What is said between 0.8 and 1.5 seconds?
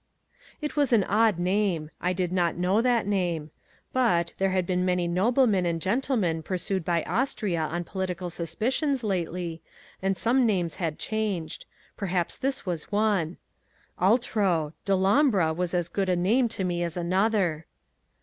an odd